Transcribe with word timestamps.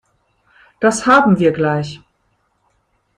Das 0.79 1.05
haben 1.05 1.37
wir 1.37 1.51
gleich. 1.51 1.99